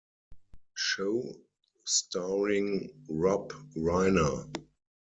[0.73, 1.35] Show,
[1.85, 4.47] starring Rob Reiner.